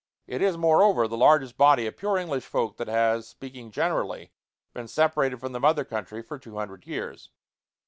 [0.25, 4.31] It is, moreover, the largest body of pure English folk that has, speaking generally,
[4.73, 7.29] been separated from the mother country for two hundred years."